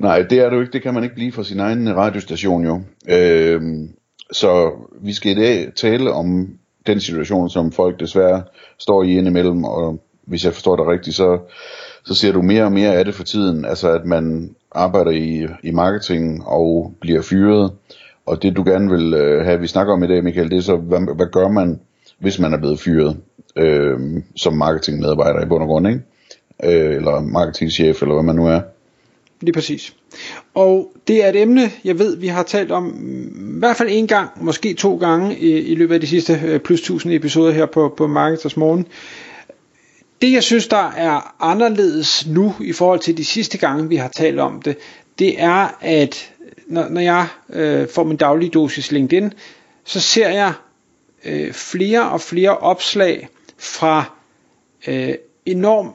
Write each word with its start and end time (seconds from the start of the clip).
Nej, 0.00 0.22
det 0.22 0.38
er 0.38 0.50
du 0.50 0.60
ikke. 0.60 0.72
Det 0.72 0.82
kan 0.82 0.94
man 0.94 1.02
ikke 1.02 1.14
blive 1.14 1.32
for 1.32 1.42
sin 1.42 1.60
egen 1.60 1.96
radiostation 1.96 2.64
jo. 2.64 2.80
Øhm, 3.08 3.90
så 4.32 4.72
vi 5.00 5.12
skal 5.12 5.32
i 5.32 5.40
dag 5.40 5.72
tale 5.76 6.12
om 6.12 6.48
den 6.86 7.00
situation, 7.00 7.50
som 7.50 7.72
folk 7.72 8.00
desværre 8.00 8.42
står 8.78 9.02
i 9.02 9.18
indimellem, 9.18 9.64
og 9.64 10.00
hvis 10.26 10.44
jeg 10.44 10.52
forstår 10.52 10.76
dig 10.76 10.86
rigtigt, 10.86 11.16
så, 11.16 11.38
så 12.04 12.14
ser 12.14 12.32
du 12.32 12.42
mere 12.42 12.64
og 12.64 12.72
mere 12.72 12.94
af 12.94 13.04
det 13.04 13.14
for 13.14 13.24
tiden. 13.24 13.64
Altså 13.64 13.92
at 13.92 14.04
man 14.04 14.54
arbejder 14.72 15.10
i, 15.10 15.46
i 15.62 15.70
marketing 15.70 16.46
og 16.46 16.94
bliver 17.00 17.22
fyret. 17.22 17.72
Og 18.26 18.42
det 18.42 18.56
du 18.56 18.64
gerne 18.64 18.90
vil 18.90 19.14
øh, 19.14 19.44
have, 19.44 19.60
vi 19.60 19.66
snakker 19.66 19.92
om 19.92 20.02
i 20.02 20.06
dag, 20.06 20.24
Michael, 20.24 20.50
det 20.50 20.58
er 20.58 20.62
så, 20.62 20.76
hvad, 20.76 21.16
hvad 21.16 21.26
gør 21.32 21.48
man, 21.48 21.80
hvis 22.18 22.38
man 22.38 22.52
er 22.52 22.58
blevet 22.58 22.80
fyret 22.80 23.16
øh, 23.56 24.00
som 24.36 24.52
marketingmedarbejder 24.52 25.42
i 25.42 25.48
bund 25.48 25.62
og 25.62 25.68
grund, 25.68 25.88
ikke? 25.88 26.00
Øh, 26.64 26.96
eller 26.96 27.20
marketingchef, 27.20 28.02
eller 28.02 28.14
hvad 28.14 28.24
man 28.24 28.36
nu 28.36 28.46
er. 28.46 28.60
Lige 29.40 29.52
præcis. 29.52 29.94
Og 30.54 30.92
det 31.08 31.24
er 31.24 31.28
et 31.28 31.36
emne, 31.36 31.70
jeg 31.84 31.98
ved, 31.98 32.16
vi 32.16 32.26
har 32.26 32.42
talt 32.42 32.70
om 32.70 32.82
mm, 32.82 33.56
i 33.56 33.58
hvert 33.58 33.76
fald 33.76 33.88
en 33.92 34.06
gang, 34.06 34.30
måske 34.44 34.74
to 34.74 34.96
gange 34.96 35.38
i, 35.38 35.58
i 35.58 35.74
løbet 35.74 35.94
af 35.94 36.00
de 36.00 36.06
sidste 36.06 36.40
øh, 36.44 36.60
plus 36.60 36.80
1000 36.80 37.12
episoder 37.12 37.52
her 37.52 37.66
på, 37.66 37.94
på 37.96 38.06
Marketers 38.06 38.56
Morgen. 38.56 38.86
Det 40.22 40.32
jeg 40.32 40.42
synes, 40.42 40.68
der 40.68 40.90
er 40.90 41.34
anderledes 41.40 42.26
nu 42.26 42.54
i 42.60 42.72
forhold 42.72 43.00
til 43.00 43.16
de 43.16 43.24
sidste 43.24 43.58
gange, 43.58 43.88
vi 43.88 43.96
har 43.96 44.08
talt 44.08 44.40
om 44.40 44.62
det, 44.62 44.76
det 45.18 45.42
er, 45.42 45.78
at 45.80 46.32
når, 46.66 46.88
når 46.88 47.00
jeg 47.00 47.26
øh, 47.50 47.88
får 47.88 48.04
min 48.04 48.16
daglige 48.16 48.50
dosis 48.50 48.92
LinkedIn, 48.92 49.32
så 49.84 50.00
ser 50.00 50.28
jeg 50.28 50.52
øh, 51.24 51.52
flere 51.52 52.08
og 52.08 52.20
flere 52.20 52.58
opslag 52.58 53.28
fra 53.58 54.04
øh, 54.86 55.14
enormt 55.46 55.92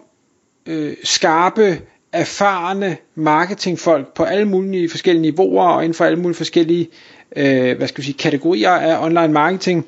øh, 0.66 0.96
skarpe, 1.04 1.82
erfarne 2.14 2.98
marketingfolk 3.16 4.14
på 4.14 4.24
alle 4.24 4.46
mulige 4.46 4.90
forskellige 4.90 5.22
niveauer 5.22 5.68
og 5.68 5.84
inden 5.84 5.94
for 5.94 6.06
alle 6.06 6.20
mulige 6.20 6.38
forskellige 6.38 6.90
øh, 7.36 7.78
hvad 7.78 7.88
skal 7.88 8.02
vi 8.02 8.06
sige, 8.06 8.18
kategorier 8.18 8.70
af 8.70 9.06
online 9.06 9.34
marketing, 9.34 9.86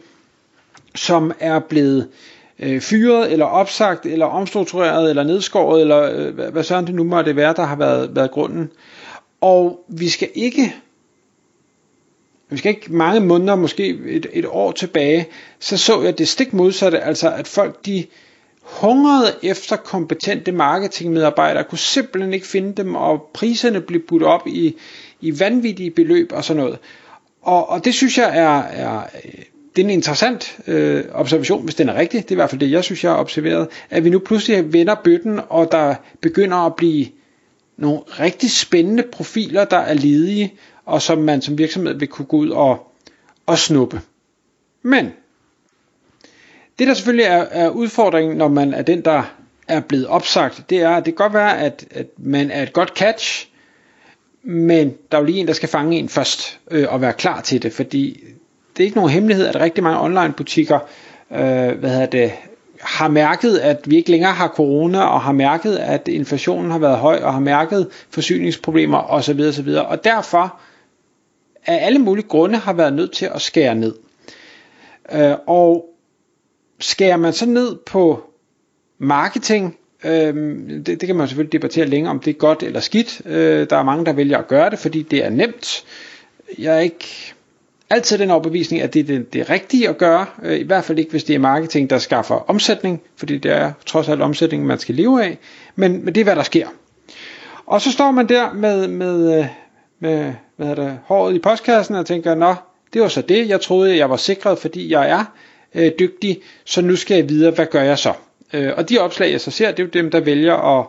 som 0.96 1.32
er 1.40 1.60
blevet 1.60 2.08
øh, 2.60 2.82
fyret 2.82 3.32
eller 3.32 3.46
opsagt 3.46 4.06
eller 4.06 4.26
omstruktureret 4.26 5.10
eller 5.10 5.24
nedskåret 5.24 5.82
eller 5.82 6.02
øh, 6.02 6.36
hvad, 6.36 6.52
hvad 6.52 6.64
sådan 6.64 6.86
det 6.86 6.96
nu 6.96 7.04
måtte 7.04 7.36
være, 7.36 7.54
der 7.54 7.64
har 7.64 7.76
været, 7.76 8.16
været 8.16 8.32
grunden. 8.32 8.72
Og 9.42 9.86
vi 9.88 10.10
skal 10.10 10.30
ikke 10.36 10.76
vi 12.50 12.58
skal 12.58 12.70
ikke 12.70 12.94
mange 12.94 13.20
måneder, 13.20 13.56
måske 13.56 13.90
et, 14.06 14.26
et 14.34 14.46
år 14.50 14.72
tilbage, 14.72 15.28
så 15.60 15.78
så 15.78 16.02
jeg 16.02 16.18
det 16.18 16.28
stik 16.28 16.54
modsatte, 16.54 17.00
altså 17.00 17.32
at 17.32 17.48
folk 17.48 17.86
de 17.86 18.06
hungrede 18.66 19.36
efter 19.44 19.76
kompetente 19.76 20.52
marketingmedarbejdere, 20.52 21.64
kunne 21.64 21.78
simpelthen 21.78 22.34
ikke 22.34 22.48
finde 22.48 22.74
dem, 22.74 22.96
og 22.96 23.30
priserne 23.34 23.82
blev 23.82 24.02
budt 24.08 24.24
op 24.24 24.48
i, 24.48 24.76
i 25.22 25.40
vanvittige 25.40 25.92
beløb 25.92 26.32
og 26.34 26.44
sådan 26.44 26.64
noget. 26.64 26.80
Og, 27.42 27.70
og 27.70 27.86
det 27.86 27.94
synes 27.94 28.18
jeg 28.18 28.38
er, 28.38 28.60
er 28.60 29.04
øh, 29.26 29.32
det 29.76 29.82
er 29.82 29.86
en 29.86 29.92
interessant 29.92 30.60
øh, 30.68 31.04
observation, 31.12 31.64
hvis 31.64 31.76
den 31.76 31.90
er 31.90 31.96
rigtig. 31.96 32.24
Det 32.24 32.32
er 32.32 32.36
i 32.36 32.36
hvert 32.36 32.50
fald 32.50 32.60
det, 32.60 32.72
jeg 32.72 32.84
synes, 32.84 33.04
jeg 33.04 33.12
har 33.12 33.20
observeret. 33.20 33.68
At 33.90 34.04
vi 34.04 34.10
nu 34.10 34.20
pludselig 34.20 34.74
vender 34.74 34.96
bøtten, 35.04 35.40
og 35.50 35.72
der 35.72 35.96
begynder 36.22 36.58
at 36.58 36.76
blive 36.76 37.08
nogle 37.78 38.00
rigtig 38.00 38.52
spændende 38.52 39.04
profiler, 39.12 39.66
der 39.66 39.78
er 39.78 39.94
ledige, 39.94 40.54
og 40.86 41.02
som 41.02 41.18
man 41.18 41.42
som 41.42 41.58
virksomhed 41.58 41.94
vil 41.94 42.08
kunne 42.08 42.26
gå 42.26 42.38
ud 42.38 42.50
og, 42.50 42.92
og 43.46 43.58
snuppe. 43.58 44.02
Men 44.82 45.12
det 46.80 46.88
der 46.88 46.94
selvfølgelig 46.94 47.26
er, 47.26 47.46
er 47.52 47.70
udfordringen, 47.70 48.38
når 48.38 48.48
man 48.48 48.74
er 48.74 48.82
den, 48.82 49.02
der 49.02 49.24
er 49.68 49.80
blevet 49.80 50.08
opsagt, 50.08 50.64
det 50.70 50.82
er, 50.82 50.90
at 50.90 51.06
det 51.06 51.16
kan 51.16 51.24
godt 51.26 51.34
være, 51.34 51.60
at, 51.60 51.86
at 51.92 52.08
man 52.18 52.52
er 52.52 52.64
et 52.64 52.74
godt 52.74 52.90
catch, 52.90 53.50
men 54.44 54.94
der 55.12 55.18
er 55.18 55.22
jo 55.22 55.26
lige 55.26 55.40
en, 55.40 55.48
der 55.48 55.54
skal 55.54 55.70
fange 55.70 55.98
en 56.00 56.10
først 56.10 56.60
øh, 56.72 56.86
og 56.90 57.02
være 57.02 57.14
klar 57.14 57.42
til 57.42 57.64
det, 57.64 57.74
fordi 57.74 58.24
det 58.78 58.84
er 58.84 58.86
ikke 58.86 58.98
nogen 58.98 59.12
hemmelighed, 59.12 59.48
at 59.48 59.56
rigtig 59.56 59.84
mange 59.84 60.00
online 60.02 60.34
butikker 60.34 60.80
øh, 61.32 61.80
hvad 61.80 61.90
hedder 61.90 62.06
det, 62.06 62.32
har 62.82 63.08
mærket, 63.08 63.58
at 63.58 63.90
vi 63.90 63.96
ikke 63.96 64.12
længere 64.12 64.34
har 64.34 64.48
corona, 64.48 65.02
og 65.02 65.22
har 65.22 65.32
mærket, 65.32 65.76
at 65.76 66.08
inflationen 66.08 66.72
har 66.72 66.80
været 66.80 66.98
høj, 66.98 67.20
og 67.24 67.34
har 67.34 67.40
mærket 67.40 67.88
forsyningsproblemer 68.10 68.98
osv. 68.98 69.42
osv. 69.50 69.70
Og 69.70 70.04
derfor 70.04 70.60
af 71.66 71.86
alle 71.86 72.00
mulige 72.00 72.28
grunde 72.28 72.58
har 72.58 72.74
været 72.74 72.94
nødt 72.94 73.12
til 73.12 73.30
at 73.34 73.42
skære 73.42 73.76
ned. 73.76 73.94
Øh, 75.12 75.34
og 75.48 75.95
skærer 76.80 77.18
man 77.18 77.34
så 77.34 77.46
ned 77.46 77.76
på 77.86 78.24
marketing, 78.98 79.78
øh, 80.04 80.34
det, 80.68 80.88
det 80.88 81.08
kan 81.08 81.16
man 81.16 81.28
selvfølgelig 81.28 81.54
debattere 81.54 81.86
længere 81.86 82.12
om 82.12 82.20
det 82.20 82.32
er 82.32 82.38
godt 82.38 82.64
eller 82.64 82.80
skidt. 82.80 83.22
Øh, 83.26 83.70
der 83.70 83.78
er 83.78 83.84
mange, 83.84 84.06
der 84.06 84.14
vælger 84.14 84.38
at 84.38 84.48
gøre 84.48 84.70
det, 84.70 84.80
fordi 84.80 85.02
det 85.02 85.26
er 85.26 85.30
nemt. 85.30 85.86
Jeg 86.58 86.76
er 86.76 86.80
ikke 86.80 87.34
altid 87.90 88.18
den 88.18 88.32
overbevisning, 88.32 88.82
at 88.82 88.94
det 88.94 89.00
er 89.00 89.04
det, 89.04 89.34
det 89.34 89.50
rigtige 89.50 89.90
at 89.90 89.98
gøre, 89.98 90.26
øh, 90.44 90.60
i 90.60 90.64
hvert 90.64 90.84
fald 90.84 91.00
ikke 91.00 91.12
hvis 91.12 91.24
det 91.24 91.36
er 91.36 91.40
marketing, 91.40 91.90
der 91.90 91.98
skaffer 91.98 92.36
omsætning, 92.50 93.02
fordi 93.18 93.38
det 93.38 93.52
er 93.52 93.72
trods 93.86 94.10
alt 94.10 94.22
omsætning, 94.22 94.66
man 94.66 94.80
skal 94.80 94.96
leve 94.96 95.24
af, 95.24 95.38
men, 95.76 96.06
men 96.06 96.16
det 96.16 96.22
er 96.22 96.26
hvad 96.26 96.36
der 96.36 96.44
sker. 96.44 96.68
Og 97.66 97.82
så 97.82 97.92
står 97.92 98.12
man 98.12 98.30
der 98.30 98.54
med, 98.54 98.88
med, 98.88 99.40
øh, 99.40 99.46
med 100.00 100.34
hvad 100.56 100.68
er 100.68 100.76
det, 100.76 101.00
håret 101.06 101.36
i 101.36 101.40
postkassen 101.40 101.96
og 101.96 102.06
tænker, 102.06 102.36
nå, 102.36 102.56
det 102.94 103.02
var 103.02 103.08
så 103.08 103.22
det, 103.22 103.50
jeg 103.50 103.62
troede, 103.62 103.98
jeg 103.98 104.10
var 104.10 104.18
sikret, 104.18 104.60
fordi 104.60 104.92
jeg 104.92 105.10
er 105.10 105.26
øh, 105.76 105.92
dygtig, 106.00 106.42
så 106.66 106.82
nu 106.82 106.96
skal 106.96 107.16
jeg 107.16 107.30
videre, 107.30 107.52
hvad 107.52 107.66
gør 107.66 107.82
jeg 107.82 108.00
så? 108.00 108.14
Øh, 108.54 108.72
og 108.78 108.90
de 108.90 109.00
opslag, 109.00 109.32
jeg 109.32 109.42
så 109.42 109.52
ser, 109.52 109.72
det 109.72 109.80
er 109.80 109.84
jo 109.84 109.90
dem, 109.90 110.12
der 110.12 110.20
vælger 110.20 110.80
at 110.80 110.86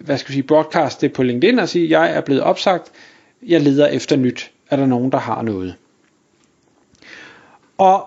hvad 0.00 0.18
skal 0.18 0.30
jeg 0.30 0.34
sige, 0.34 0.42
broadcast 0.42 1.00
det 1.00 1.12
på 1.12 1.22
LinkedIn 1.22 1.58
og 1.58 1.68
sige, 1.68 2.00
jeg 2.00 2.16
er 2.16 2.20
blevet 2.20 2.42
opsagt, 2.42 2.92
jeg 3.46 3.60
leder 3.60 3.86
efter 3.86 4.16
nyt. 4.16 4.50
Er 4.70 4.76
der 4.76 4.86
nogen, 4.86 5.12
der 5.12 5.18
har 5.18 5.42
noget? 5.42 5.74
Og 7.78 8.06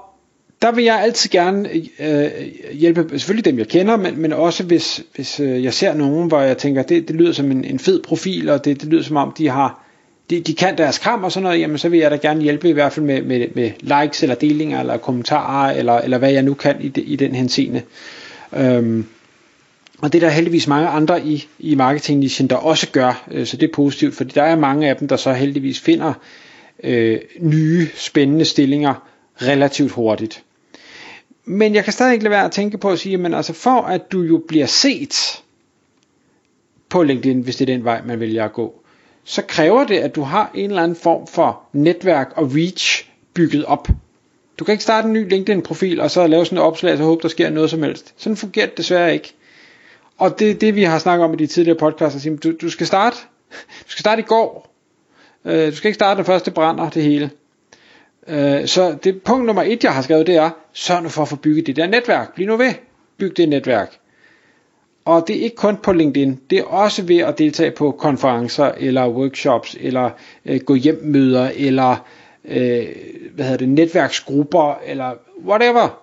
der 0.62 0.72
vil 0.72 0.84
jeg 0.84 1.02
altid 1.02 1.30
gerne 1.30 1.70
øh, 2.00 2.32
hjælpe 2.74 3.20
selvfølgelig 3.20 3.46
dem 3.46 3.58
jeg 3.58 3.68
kender, 3.68 3.98
men, 3.98 4.22
men 4.22 4.34
også 4.34 4.64
hvis, 4.64 5.04
hvis 5.16 5.40
øh, 5.40 5.64
jeg 5.64 5.74
ser 5.74 5.94
nogen, 5.94 6.28
hvor 6.28 6.42
jeg 6.42 6.58
tænker, 6.58 6.84
det, 6.84 7.08
det 7.08 7.16
lyder 7.16 7.32
som 7.32 7.52
en, 7.52 7.64
en 7.64 7.80
fed 7.80 8.04
profil, 8.04 8.50
og 8.50 8.66
det, 8.66 8.82
det 8.82 8.90
lyder 8.90 9.04
som 9.04 9.18
om 9.18 9.34
de 9.38 9.50
har 9.50 9.85
de, 10.30 10.40
de 10.40 10.54
kan 10.56 10.78
deres 10.78 10.98
kram 10.98 11.24
og 11.24 11.32
sådan 11.32 11.44
noget, 11.44 11.60
jamen 11.60 11.78
så 11.78 11.90
vil 11.90 12.00
jeg 12.00 12.12
da 12.12 12.16
gerne 12.16 12.42
hjælpe 12.42 12.70
i 12.70 12.72
hvert 12.72 12.94
fald 12.94 13.06
med, 13.06 13.22
med, 13.22 13.48
med 13.56 13.72
likes 13.82 14.24
eller 14.24 14.36
delinger 14.36 14.80
eller 14.80 14.98
kommentarer 14.98 15.78
eller, 15.78 15.94
eller 15.94 16.18
hvad 16.18 16.32
jeg 16.32 16.44
nu 16.44 16.54
kan 16.54 16.82
i, 16.82 16.88
de, 16.88 17.02
i 17.02 17.16
den 17.16 17.36
henseende. 17.36 17.82
Øhm, 18.54 19.06
og 20.02 20.14
det 20.14 20.24
er 20.24 20.28
der 20.28 20.34
heldigvis 20.34 20.68
mange 20.68 20.88
andre 20.88 21.26
i, 21.26 21.48
i 21.60 21.76
marketingnischen, 21.76 22.48
der 22.48 22.56
også 22.56 22.90
gør, 22.92 23.28
øh, 23.32 23.46
så 23.46 23.58
det 23.58 23.70
er 23.70 23.74
positivt, 23.74 24.16
fordi 24.16 24.32
der 24.36 24.44
er 24.44 24.56
mange 24.56 24.90
af 24.90 24.96
dem, 24.96 25.08
der 25.08 25.16
så 25.16 25.34
heldigvis 25.34 25.80
finder 25.80 26.14
øh, 26.84 27.20
nye 27.40 27.88
spændende 27.96 28.46
stillinger 28.46 29.08
relativt 29.42 29.92
hurtigt. 29.92 30.44
Men 31.46 31.76
jeg 31.76 31.84
kan 31.84 31.94
stadig 31.94 32.14
ikke 32.14 32.24
lade 32.24 32.32
være 32.32 32.46
at 32.46 32.52
tænke 32.52 32.78
på 32.78 32.90
at 32.90 33.00
sige, 33.00 33.18
men 33.18 33.34
altså 33.34 33.54
for 33.54 33.82
at 33.82 34.12
du 34.12 34.22
jo 34.22 34.44
bliver 34.48 34.66
set 34.66 35.42
på 36.90 37.04
LinkedIn, 37.04 37.42
hvis 37.42 37.56
det 37.56 37.70
er 37.70 37.74
den 37.76 37.84
vej, 37.84 38.02
man 38.06 38.20
vælger 38.20 38.46
at 38.46 38.54
gå, 38.54 38.85
så 39.26 39.42
kræver 39.48 39.84
det, 39.84 39.98
at 39.98 40.16
du 40.16 40.22
har 40.22 40.52
en 40.54 40.70
eller 40.70 40.84
anden 40.84 40.96
form 40.96 41.28
for 41.28 41.62
netværk 41.74 42.34
og 42.36 42.52
reach 42.56 43.10
bygget 43.34 43.66
op. 43.66 43.88
Du 44.60 44.64
kan 44.64 44.72
ikke 44.72 44.84
starte 44.84 45.08
en 45.08 45.14
ny 45.14 45.30
LinkedIn-profil, 45.30 46.02
og 46.02 46.12
så 46.12 46.28
lave 46.28 46.46
sådan 46.46 46.58
et 46.58 46.64
opslag, 46.64 46.92
og 46.92 46.98
så 46.98 47.04
håbe, 47.04 47.22
der 47.22 47.28
sker 47.28 47.50
noget 47.50 47.70
som 47.70 47.84
helst. 47.84 48.14
Sådan 48.18 48.38
fungerer 48.38 48.66
det 48.66 48.78
desværre 48.78 49.14
ikke. 49.14 49.34
Og 50.18 50.40
det 50.40 50.50
er 50.52 50.56
det, 50.56 50.76
vi 50.76 50.84
har 50.84 51.00
snakket 51.00 51.26
om 51.26 51.34
i 51.34 51.38
de 51.38 51.48
tidligere 51.48 51.78
podcasts. 51.78 52.28
Du, 52.44 52.52
du 52.62 52.70
skal 52.70 52.88
starte 52.88 53.18
du 53.86 53.92
skal 53.92 54.00
starte 54.00 54.20
i 54.22 54.26
går. 54.26 54.74
Øh, 55.46 55.72
du 55.72 55.76
skal 55.76 55.88
ikke 55.88 55.96
starte 55.96 56.18
den 56.18 56.26
første 56.26 56.52
brænder 56.52 56.90
det 56.90 57.04
hele. 57.04 57.30
Øh, 58.28 58.68
så 58.68 58.98
det 59.04 59.22
punkt 59.22 59.46
nummer 59.46 59.64
et, 59.64 59.84
jeg 59.84 59.94
har 59.94 60.02
skrevet, 60.02 60.28
det 60.28 60.36
er, 60.36 60.50
sørg 60.74 61.04
nu 61.04 61.10
for 61.10 61.22
at 61.22 61.28
få 61.28 61.36
bygget 61.36 61.68
det 61.68 61.76
der 61.76 61.88
netværk. 61.88 62.36
Bliv 62.36 62.48
nu 62.48 62.58
ved. 62.58 62.74
Byg 63.18 63.38
det 63.38 63.50
netværk. 63.50 64.00
Og 65.06 65.28
det 65.28 65.38
er 65.38 65.42
ikke 65.42 65.56
kun 65.56 65.78
på 65.78 65.94
LinkedIn, 65.94 66.40
det 66.50 66.60
er 66.60 66.64
også 66.64 67.04
ved 67.04 67.18
at 67.18 67.38
deltage 67.38 67.72
på 67.72 67.92
konferencer, 67.92 68.66
eller 68.66 69.10
workshops, 69.10 69.78
eller 69.80 70.10
øh, 70.46 70.60
gå 70.60 70.76
hjem 70.76 71.00
møder, 71.04 71.52
eller 71.56 72.06
øh, 72.46 72.88
hvad 73.34 73.46
hedder 73.46 73.58
det, 73.58 73.70
netværksgrupper, 73.70 74.80
eller 74.86 75.14
whatever. 75.46 76.02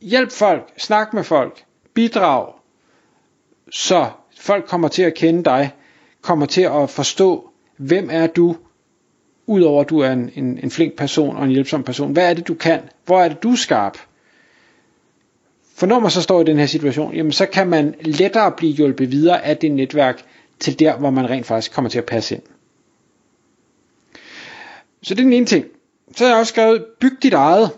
Hjælp 0.00 0.30
folk, 0.30 0.72
snak 0.76 1.14
med 1.14 1.24
folk, 1.24 1.64
bidrag, 1.94 2.52
så 3.72 4.06
folk 4.40 4.66
kommer 4.66 4.88
til 4.88 5.02
at 5.02 5.14
kende 5.14 5.44
dig, 5.44 5.70
kommer 6.22 6.46
til 6.46 6.62
at 6.62 6.90
forstå, 6.90 7.50
Hvem 7.80 8.08
er 8.12 8.26
du, 8.26 8.56
udover 9.46 9.80
at 9.80 9.90
du 9.90 9.98
er 9.98 10.10
en, 10.10 10.30
en, 10.34 10.58
en 10.62 10.70
flink 10.70 10.96
person 10.96 11.36
og 11.36 11.44
en 11.44 11.50
hjælpsom 11.50 11.82
person? 11.82 12.12
Hvad 12.12 12.30
er 12.30 12.34
det, 12.34 12.48
du 12.48 12.54
kan? 12.54 12.80
Hvor 13.04 13.20
er 13.20 13.28
det, 13.28 13.42
du 13.42 13.50
er 13.52 13.56
skarp? 13.56 13.98
For 15.80 15.86
når 15.86 15.98
man 15.98 16.10
så 16.10 16.22
står 16.22 16.40
i 16.40 16.44
den 16.44 16.58
her 16.58 16.66
situation, 16.66 17.14
jamen 17.14 17.32
så 17.32 17.46
kan 17.46 17.68
man 17.68 17.94
lettere 18.00 18.52
blive 18.52 18.72
hjulpet 18.72 19.12
videre 19.12 19.44
af 19.44 19.56
det 19.56 19.72
netværk 19.72 20.22
til 20.58 20.78
der, 20.78 20.96
hvor 20.96 21.10
man 21.10 21.30
rent 21.30 21.46
faktisk 21.46 21.72
kommer 21.72 21.88
til 21.88 21.98
at 21.98 22.04
passe 22.04 22.34
ind. 22.34 22.42
Så 25.02 25.14
det 25.14 25.20
er 25.20 25.24
den 25.24 25.32
ene 25.32 25.46
ting. 25.46 25.64
Så 26.16 26.24
har 26.24 26.30
jeg 26.30 26.40
også 26.40 26.50
skrevet, 26.52 26.84
byg 27.00 27.22
dit 27.22 27.32
eget. 27.32 27.70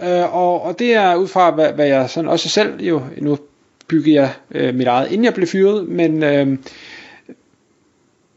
Øh, 0.00 0.34
og, 0.34 0.62
og 0.62 0.78
det 0.78 0.94
er 0.94 1.14
ud 1.14 1.28
fra, 1.28 1.50
hvad, 1.50 1.72
hvad 1.72 1.86
jeg 1.86 2.10
sådan 2.10 2.30
også 2.30 2.48
selv 2.48 2.82
jo, 2.82 3.02
nu 3.18 3.38
byggede 3.88 4.14
jeg 4.14 4.32
øh, 4.50 4.74
mit 4.74 4.86
eget, 4.86 5.10
inden 5.10 5.24
jeg 5.24 5.34
blev 5.34 5.46
fyret, 5.46 5.88
men 5.88 6.22
øh, 6.22 6.58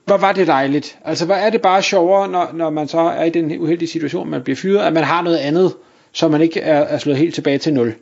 hvor 0.06 0.18
var 0.18 0.32
det 0.32 0.48
dejligt. 0.48 0.98
Altså, 1.06 1.26
hvor 1.26 1.36
er 1.36 1.50
det 1.50 1.62
bare 1.62 1.82
sjovere, 1.82 2.28
når, 2.28 2.52
når 2.54 2.70
man 2.70 2.88
så 2.88 3.00
er 3.00 3.24
i 3.24 3.30
den 3.30 3.60
uheldige 3.60 3.90
situation, 3.90 4.30
man 4.30 4.44
bliver 4.44 4.56
fyret, 4.56 4.86
at 4.86 4.94
man 4.94 5.04
har 5.04 5.22
noget 5.22 5.38
andet, 5.38 5.74
så 6.12 6.28
man 6.28 6.42
ikke 6.42 6.60
er, 6.60 6.80
er 6.80 6.98
slået 6.98 7.18
helt 7.18 7.36
tilbage 7.36 7.58
til 7.58 7.74
nul. 7.74 7.96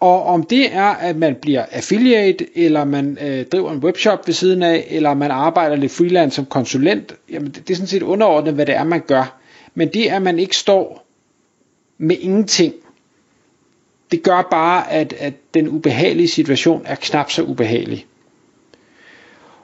Og 0.00 0.22
om 0.22 0.42
det 0.42 0.72
er, 0.74 0.84
at 0.84 1.16
man 1.16 1.34
bliver 1.34 1.64
affiliate, 1.70 2.58
eller 2.58 2.84
man 2.84 3.18
øh, 3.20 3.46
driver 3.46 3.72
en 3.72 3.78
webshop 3.78 4.26
ved 4.26 4.34
siden 4.34 4.62
af, 4.62 4.86
eller 4.90 5.14
man 5.14 5.30
arbejder 5.30 5.76
lidt 5.76 5.92
freelance 5.92 6.36
som 6.36 6.46
konsulent, 6.46 7.14
jamen 7.30 7.50
det, 7.50 7.68
det 7.68 7.74
er 7.74 7.76
sådan 7.76 7.86
set 7.86 8.02
underordnet, 8.02 8.54
hvad 8.54 8.66
det 8.66 8.74
er, 8.74 8.84
man 8.84 9.00
gør. 9.00 9.38
Men 9.74 9.88
det, 9.88 10.06
at 10.06 10.22
man 10.22 10.38
ikke 10.38 10.56
står 10.56 11.06
med 11.98 12.16
ingenting, 12.20 12.74
det 14.10 14.22
gør 14.22 14.48
bare, 14.50 14.92
at, 14.92 15.12
at 15.12 15.34
den 15.54 15.68
ubehagelige 15.68 16.28
situation 16.28 16.82
er 16.84 16.94
knap 16.94 17.30
så 17.30 17.42
ubehagelig. 17.42 18.06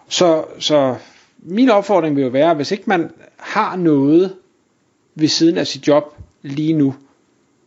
Så, 0.09 0.45
så 0.59 0.97
min 1.39 1.71
opfordring 1.71 2.17
vil 2.17 2.23
jo 2.23 2.29
være, 2.29 2.55
hvis 2.55 2.71
ikke 2.71 2.85
man 2.87 3.11
har 3.37 3.77
noget 3.77 4.37
ved 5.15 5.29
siden 5.29 5.59
af 5.59 5.67
sit 5.67 5.89
job 5.89 6.17
lige 6.43 6.73
nu, 6.73 6.95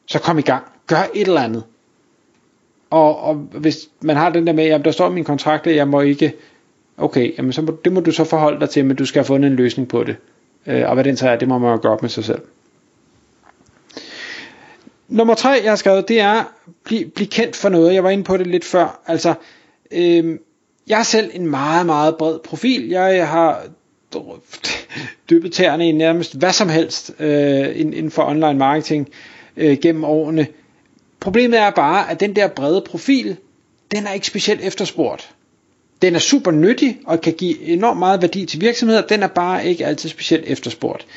så 0.05 0.19
kom 0.19 0.39
i 0.39 0.41
gang. 0.41 0.63
Gør 0.87 1.07
et 1.13 1.27
eller 1.27 1.41
andet. 1.41 1.63
Og, 2.89 3.19
og 3.19 3.35
hvis 3.35 3.89
man 4.01 4.15
har 4.15 4.29
den 4.29 4.47
der 4.47 4.53
med, 4.53 4.65
at 4.65 4.85
der 4.85 4.91
står 4.91 5.09
i 5.09 5.13
min 5.13 5.23
kontrakt, 5.23 5.67
at 5.67 5.75
jeg 5.75 5.87
må 5.87 6.01
ikke, 6.01 6.33
okay, 6.97 7.37
jamen 7.37 7.53
så 7.53 7.61
må, 7.61 7.77
det 7.85 7.93
må 7.93 7.99
du 7.99 8.11
så 8.11 8.23
forholde 8.23 8.59
dig 8.59 8.69
til, 8.69 8.85
men 8.85 8.95
du 8.95 9.05
skal 9.05 9.19
have 9.19 9.25
fundet 9.25 9.51
en 9.51 9.55
løsning 9.55 9.87
på 9.87 10.03
det. 10.03 10.15
Øh, 10.67 10.87
og 10.89 10.93
hvad 10.93 11.03
den 11.03 11.17
så 11.17 11.29
er, 11.29 11.35
det 11.35 11.47
må 11.47 11.57
man 11.57 11.71
jo 11.71 11.79
gøre 11.81 11.93
op 11.93 12.01
med 12.01 12.09
sig 12.09 12.23
selv. 12.23 12.41
Nummer 15.07 15.35
tre, 15.35 15.49
jeg 15.63 15.71
har 15.71 15.75
skrevet, 15.75 16.07
det 16.07 16.19
er, 16.19 16.43
bliv, 16.83 17.09
bliv 17.09 17.27
kendt 17.27 17.55
for 17.55 17.69
noget. 17.69 17.93
Jeg 17.93 18.03
var 18.03 18.09
inde 18.09 18.23
på 18.23 18.37
det 18.37 18.47
lidt 18.47 18.65
før. 18.65 19.01
Altså, 19.07 19.33
øh, 19.91 20.39
jeg 20.87 20.99
er 20.99 21.03
selv 21.03 21.31
en 21.33 21.47
meget, 21.49 21.85
meget 21.85 22.15
bred 22.15 22.39
profil. 22.39 22.89
Jeg 22.89 23.27
har 23.27 23.63
dyppet 25.29 25.53
tæerne 25.53 25.89
i 25.89 25.91
nærmest 25.91 26.37
hvad 26.37 26.51
som 26.51 26.69
helst 26.69 27.15
øh, 27.19 27.79
inden 27.79 28.11
for 28.11 28.23
online 28.23 28.53
marketing 28.53 29.09
øh, 29.57 29.77
gennem 29.81 30.03
årene. 30.03 30.47
Problemet 31.25 31.59
er 31.59 31.69
bare, 31.69 32.11
at 32.11 32.19
den 32.19 32.35
der 32.35 32.47
brede 32.47 32.81
profil, 32.81 33.37
den 33.91 34.07
er 34.07 34.13
ikke 34.13 34.27
specielt 34.27 34.61
efterspurgt. 34.61 35.29
Den 36.01 36.15
er 36.15 36.19
super 36.19 36.51
nyttig 36.51 36.97
og 37.05 37.21
kan 37.21 37.33
give 37.33 37.61
enormt 37.61 37.99
meget 37.99 38.21
værdi 38.21 38.45
til 38.45 38.61
virksomheder, 38.61 39.01
den 39.01 39.23
er 39.23 39.27
bare 39.27 39.65
ikke 39.65 39.85
altid 39.85 40.09
specielt 40.09 40.45
efterspurgt. 40.47 41.07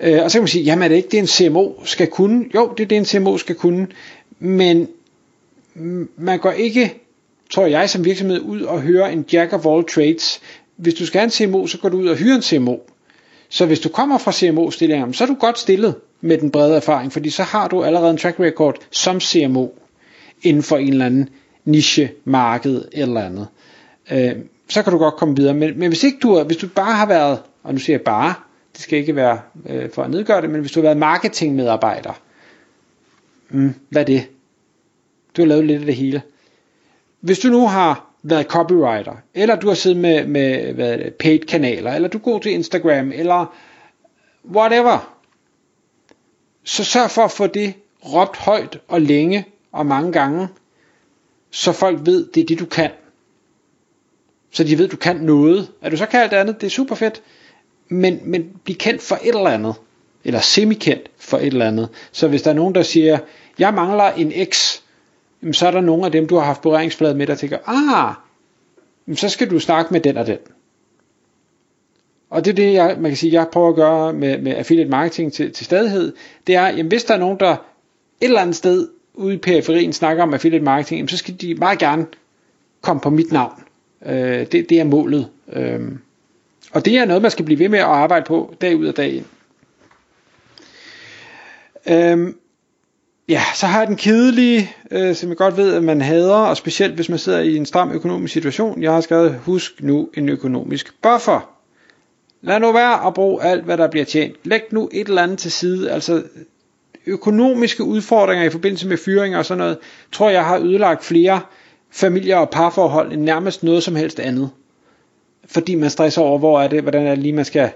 Øh, 0.00 0.22
og 0.22 0.30
så 0.30 0.38
kan 0.38 0.42
man 0.42 0.48
sige, 0.48 0.64
jamen 0.64 0.82
er 0.82 0.88
det 0.88 0.96
ikke 0.96 1.08
det 1.08 1.18
en 1.18 1.26
CMO 1.26 1.72
skal 1.84 2.06
kunne? 2.06 2.44
Jo, 2.54 2.72
det 2.76 2.82
er 2.82 2.88
det 2.88 2.98
en 2.98 3.04
CMO 3.04 3.38
skal 3.38 3.54
kunne, 3.54 3.86
men 4.38 4.88
man 6.16 6.38
går 6.38 6.50
ikke, 6.50 6.94
tror 7.50 7.66
jeg 7.66 7.90
som 7.90 8.04
virksomhed, 8.04 8.40
ud 8.40 8.62
og 8.62 8.80
høre 8.80 9.12
en 9.12 9.24
jack 9.32 9.52
of 9.52 9.66
all 9.66 9.84
trades. 9.84 10.40
Hvis 10.76 10.94
du 10.94 11.06
skal 11.06 11.18
have 11.18 11.24
en 11.24 11.30
CMO, 11.30 11.66
så 11.66 11.78
går 11.78 11.88
du 11.88 11.96
ud 11.96 12.08
og 12.08 12.16
hyrer 12.16 12.36
en 12.36 12.42
CMO. 12.42 12.76
Så 13.48 13.66
hvis 13.66 13.80
du 13.80 13.88
kommer 13.88 14.18
fra 14.18 14.32
CMO-stillingen, 14.32 15.14
så 15.14 15.24
er 15.24 15.28
du 15.28 15.34
godt 15.34 15.58
stillet 15.58 15.94
med 16.20 16.38
den 16.38 16.50
brede 16.50 16.76
erfaring, 16.76 17.12
fordi 17.12 17.30
så 17.30 17.42
har 17.42 17.68
du 17.68 17.84
allerede 17.84 18.10
en 18.10 18.16
track 18.16 18.40
record 18.40 18.76
som 18.90 19.20
CMO 19.20 19.68
inden 20.42 20.62
for 20.62 20.76
en 20.76 20.92
eller 20.92 21.06
anden 21.06 21.28
niche, 21.64 22.12
marked 22.24 22.82
eller 22.92 23.20
andet. 23.20 23.46
Øh, 24.10 24.32
så 24.68 24.82
kan 24.82 24.92
du 24.92 24.98
godt 24.98 25.16
komme 25.16 25.36
videre. 25.36 25.54
Men, 25.54 25.78
men 25.78 25.88
hvis 25.88 26.04
ikke 26.04 26.18
du, 26.22 26.42
hvis 26.42 26.56
du 26.56 26.68
bare 26.68 26.92
har 26.92 27.06
været, 27.06 27.38
og 27.62 27.72
nu 27.72 27.78
siger 27.78 27.94
jeg 27.94 28.04
bare, 28.04 28.34
det 28.72 28.82
skal 28.82 28.98
ikke 28.98 29.16
være 29.16 29.40
øh, 29.68 29.90
for 29.90 30.02
at 30.02 30.10
nedgøre 30.10 30.42
det, 30.42 30.50
men 30.50 30.60
hvis 30.60 30.72
du 30.72 30.80
har 30.80 30.82
været 30.82 30.96
marketingmedarbejder, 30.96 32.20
mm, 33.50 33.74
hvad 33.88 34.02
er 34.02 34.06
det? 34.06 34.26
Du 35.36 35.42
har 35.42 35.46
lavet 35.46 35.66
lidt 35.66 35.80
af 35.80 35.86
det 35.86 35.94
hele. 35.94 36.22
Hvis 37.20 37.38
du 37.38 37.48
nu 37.48 37.66
har 37.66 38.10
været 38.22 38.46
copywriter, 38.46 39.16
eller 39.34 39.56
du 39.56 39.68
har 39.68 39.74
siddet 39.74 39.98
med, 39.98 40.26
med 40.26 40.72
hvad 40.72 41.10
paid 41.18 41.38
kanaler, 41.38 41.92
eller 41.92 42.08
du 42.08 42.18
går 42.18 42.38
til 42.38 42.52
Instagram, 42.52 43.12
eller 43.14 43.54
whatever, 44.54 45.13
så 46.64 46.84
sørg 46.84 47.10
for 47.10 47.22
at 47.22 47.30
få 47.30 47.46
det 47.46 47.74
råbt 48.12 48.36
højt 48.36 48.78
og 48.88 49.00
længe 49.00 49.46
og 49.72 49.86
mange 49.86 50.12
gange, 50.12 50.48
så 51.50 51.72
folk 51.72 51.98
ved, 52.06 52.26
det 52.34 52.40
er 52.40 52.46
det 52.46 52.58
du 52.58 52.66
kan. 52.66 52.90
Så 54.50 54.64
de 54.64 54.78
ved, 54.78 54.88
du 54.88 54.96
kan 54.96 55.16
noget. 55.16 55.70
Er 55.82 55.90
du 55.90 55.96
så 55.96 56.06
kan 56.06 56.20
alt 56.20 56.32
andet, 56.32 56.60
det 56.60 56.66
er 56.66 56.70
super 56.70 56.94
fedt, 56.94 57.22
men, 57.88 58.20
men 58.24 58.60
bliv 58.64 58.76
kendt 58.76 59.02
for 59.02 59.18
et 59.22 59.28
eller 59.28 59.50
andet, 59.50 59.74
eller 60.24 60.40
semi-kendt 60.40 61.10
for 61.18 61.38
et 61.38 61.46
eller 61.46 61.66
andet. 61.66 61.88
Så 62.12 62.28
hvis 62.28 62.42
der 62.42 62.50
er 62.50 62.54
nogen, 62.54 62.74
der 62.74 62.82
siger, 62.82 63.18
jeg 63.58 63.74
mangler 63.74 64.04
en 64.04 64.32
X, 64.52 64.80
så 65.52 65.66
er 65.66 65.70
der 65.70 65.80
nogle 65.80 66.06
af 66.06 66.12
dem, 66.12 66.28
du 66.28 66.36
har 66.36 66.44
haft 66.44 66.62
berøringsflade 66.62 67.14
med, 67.14 67.26
der 67.26 67.34
tænker, 67.34 67.58
ah, 67.66 68.14
så 69.16 69.28
skal 69.28 69.50
du 69.50 69.60
snakke 69.60 69.92
med 69.92 70.00
den 70.00 70.16
og 70.16 70.26
den. 70.26 70.38
Og 72.30 72.44
det 72.44 72.50
er 72.50 72.54
det, 72.54 72.72
jeg, 72.72 72.96
man 73.00 73.10
kan 73.10 73.16
sige, 73.16 73.32
jeg 73.32 73.48
prøver 73.52 73.68
at 73.68 73.74
gøre 73.74 74.12
med, 74.12 74.38
med 74.38 74.54
affiliate 74.54 74.90
marketing 74.90 75.32
til, 75.32 75.52
til 75.52 75.66
stadighed. 75.66 76.12
Det 76.46 76.54
er, 76.54 76.68
jamen 76.68 76.86
hvis 76.86 77.04
der 77.04 77.14
er 77.14 77.18
nogen, 77.18 77.40
der 77.40 77.50
et 77.50 77.58
eller 78.20 78.40
andet 78.40 78.56
sted 78.56 78.88
ude 79.14 79.34
i 79.34 79.38
periferien 79.38 79.92
snakker 79.92 80.22
om 80.22 80.34
affiliate 80.34 80.64
marketing, 80.64 80.98
jamen 80.98 81.08
så 81.08 81.16
skal 81.16 81.34
de 81.40 81.54
meget 81.54 81.78
gerne 81.78 82.06
komme 82.80 83.00
på 83.00 83.10
mit 83.10 83.32
navn. 83.32 83.62
Øh, 84.06 84.46
det, 84.52 84.52
det 84.52 84.72
er 84.72 84.84
målet. 84.84 85.28
Øh, 85.52 85.80
og 86.72 86.84
det 86.84 86.98
er 86.98 87.04
noget, 87.04 87.22
man 87.22 87.30
skal 87.30 87.44
blive 87.44 87.58
ved 87.58 87.68
med 87.68 87.78
at 87.78 87.84
arbejde 87.84 88.24
på 88.24 88.54
dag 88.60 88.76
ud 88.76 88.86
og 88.86 88.96
dag 88.96 89.12
ind. 89.14 89.24
Øh, 91.90 92.34
ja, 93.28 93.42
så 93.54 93.66
har 93.66 93.78
jeg 93.78 93.88
den 93.88 93.96
kedelige, 93.96 94.70
øh, 94.90 95.14
som 95.14 95.28
jeg 95.28 95.36
godt 95.36 95.56
ved, 95.56 95.74
at 95.74 95.84
man 95.84 96.00
hader, 96.00 96.34
og 96.34 96.56
specielt 96.56 96.94
hvis 96.94 97.08
man 97.08 97.18
sidder 97.18 97.40
i 97.40 97.56
en 97.56 97.66
stram 97.66 97.92
økonomisk 97.92 98.32
situation. 98.32 98.82
Jeg 98.82 98.92
har 98.92 99.00
skrevet, 99.00 99.34
husk 99.34 99.82
nu 99.82 100.08
en 100.14 100.28
økonomisk 100.28 100.94
buffer. 101.02 101.53
Lad 102.46 102.60
nu 102.60 102.72
være 102.72 103.06
at 103.06 103.14
bruge 103.14 103.42
alt, 103.42 103.64
hvad 103.64 103.76
der 103.76 103.90
bliver 103.90 104.04
tjent. 104.04 104.36
Læg 104.44 104.62
nu 104.70 104.88
et 104.92 105.08
eller 105.08 105.22
andet 105.22 105.38
til 105.38 105.52
side. 105.52 105.90
Altså 105.90 106.22
økonomiske 107.06 107.84
udfordringer 107.84 108.44
i 108.44 108.50
forbindelse 108.50 108.88
med 108.88 108.96
fyringer 108.96 109.38
og 109.38 109.44
sådan 109.44 109.58
noget, 109.58 109.78
tror 110.12 110.30
jeg 110.30 110.44
har 110.44 110.58
ødelagt 110.58 111.04
flere 111.04 111.40
familier 111.90 112.36
og 112.36 112.50
parforhold 112.50 113.12
end 113.12 113.22
nærmest 113.22 113.62
noget 113.62 113.82
som 113.82 113.96
helst 113.96 114.20
andet. 114.20 114.50
Fordi 115.46 115.74
man 115.74 115.90
stresser 115.90 116.22
over, 116.22 116.38
hvor 116.38 116.60
er 116.60 116.68
det, 116.68 116.82
hvordan 116.82 117.06
er 117.06 117.10
det 117.14 117.18
lige, 117.18 117.32
man 117.32 117.44
skal 117.44 117.70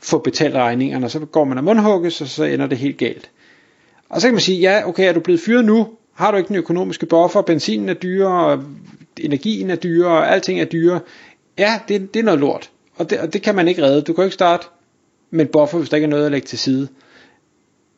få 0.00 0.18
betalt 0.18 0.54
regningerne, 0.54 1.06
og 1.06 1.10
så 1.10 1.18
går 1.18 1.44
man 1.44 1.58
af 1.58 1.64
mundhugges, 1.64 2.20
og 2.20 2.26
så 2.26 2.44
ender 2.44 2.66
det 2.66 2.78
helt 2.78 2.98
galt. 2.98 3.30
Og 4.08 4.20
så 4.20 4.26
kan 4.26 4.34
man 4.34 4.40
sige, 4.40 4.58
ja, 4.60 4.88
okay, 4.88 5.08
er 5.08 5.12
du 5.12 5.20
blevet 5.20 5.40
fyret 5.40 5.64
nu? 5.64 5.88
Har 6.14 6.30
du 6.30 6.36
ikke 6.36 6.48
den 6.48 6.56
økonomiske 6.56 7.06
buffer? 7.06 7.42
Benzinen 7.42 7.88
er 7.88 7.94
dyrere, 7.94 8.46
og 8.46 8.64
energien 9.20 9.70
er 9.70 9.76
dyrere, 9.76 10.18
og 10.18 10.32
alting 10.32 10.60
er 10.60 10.64
dyrere. 10.64 11.00
Ja, 11.58 11.80
det, 11.88 12.14
det 12.14 12.20
er 12.20 12.24
noget 12.24 12.40
lort. 12.40 12.70
Og 13.02 13.10
det, 13.10 13.20
og 13.20 13.32
det 13.32 13.42
kan 13.42 13.54
man 13.54 13.68
ikke 13.68 13.82
redde. 13.82 14.02
Du 14.02 14.12
kan 14.12 14.24
ikke 14.24 14.34
starte 14.34 14.66
med 15.30 15.44
et 15.44 15.50
buffer, 15.50 15.78
hvis 15.78 15.90
der 15.90 15.96
ikke 15.96 16.04
er 16.04 16.10
noget 16.10 16.26
at 16.26 16.32
lægge 16.32 16.46
til 16.46 16.58
side. 16.58 16.88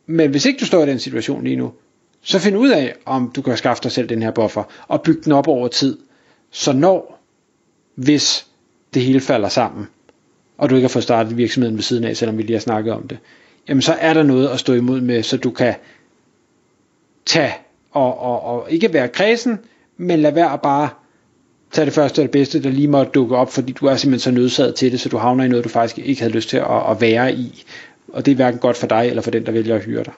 Men 0.07 0.31
hvis 0.31 0.47
ikke 0.47 0.61
du 0.61 0.67
står 0.67 0.83
i 0.83 0.87
den 0.87 0.99
situation 0.99 1.45
lige 1.45 1.57
nu, 1.57 1.73
så 2.23 2.39
find 2.39 2.57
ud 2.57 2.71
af, 2.71 2.95
om 3.05 3.33
du 3.37 3.43
kan 3.43 3.57
skaffe 3.57 3.83
dig 3.83 3.93
selv 3.93 4.09
den 4.09 4.23
her 4.23 4.31
buffer, 4.31 4.63
og 4.89 5.03
bygge 5.03 5.23
den 5.23 5.33
op 5.33 5.49
over 5.49 5.69
tid. 5.69 5.99
Så 6.51 6.73
når, 6.73 7.21
hvis 7.95 8.47
det 8.95 9.03
hele 9.03 9.21
falder 9.21 9.49
sammen, 9.49 9.87
og 10.59 10.71
du 10.71 10.75
ikke 10.75 10.85
har 10.85 10.93
fået 10.93 11.03
startet 11.03 11.37
virksomheden 11.37 11.77
ved 11.77 11.83
siden 11.83 12.05
af, 12.05 12.17
selvom 12.17 12.39
vi 12.39 12.43
lige 12.43 12.53
har 12.53 12.61
snakket 12.61 12.93
om 12.93 13.09
det, 13.09 13.19
jamen 13.69 13.83
så 13.83 13.93
er 13.93 14.15
der 14.15 14.23
noget 14.23 14.49
at 14.49 14.61
stå 14.61 14.73
imod 14.73 15.01
med, 15.01 15.23
så 15.23 15.37
du 15.37 15.51
kan 15.51 15.75
tage 17.27 17.55
og, 17.91 18.19
og, 18.19 18.43
og 18.43 18.71
ikke 18.71 18.93
være 18.93 19.09
kredsen, 19.09 19.59
men 19.97 20.21
lad 20.21 20.33
være 20.33 20.53
at 20.53 20.61
bare 20.61 20.89
tag 21.75 21.87
det 21.87 21.95
første 21.95 22.19
og 22.19 22.23
det 22.23 22.31
bedste, 22.31 22.63
der 22.63 22.71
lige 22.71 22.89
måtte 22.89 23.13
dukke 23.13 23.37
op, 23.37 23.51
fordi 23.51 23.73
du 23.73 23.87
er 23.87 23.97
simpelthen 23.97 24.35
så 24.35 24.41
nødsaget 24.41 24.75
til 24.75 24.93
det, 24.93 25.01
så 25.01 25.09
du 25.09 25.17
havner 25.17 25.45
i 25.45 25.49
noget, 25.49 25.65
du 25.65 25.69
faktisk 25.69 26.07
ikke 26.07 26.21
havde 26.23 26.35
lyst 26.35 26.49
til 26.49 26.57
at, 26.57 26.91
at 26.91 27.01
være 27.01 27.35
i. 27.35 27.65
Og 28.13 28.27
det 28.27 28.33
er 28.33 28.37
hverken 28.37 28.61
godt 28.61 28.77
for 28.77 28.87
dig, 28.87 29.07
eller 29.09 29.23
for 29.23 29.31
den, 29.31 29.47
der 29.47 29.53
vælger 29.53 29.75
at 29.75 29.83
hyre 29.83 30.05
dig. 30.05 30.13